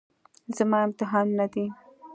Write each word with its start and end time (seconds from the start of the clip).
زما 0.57 0.77
امتحانونه 0.87 1.45
دي. 1.53 1.65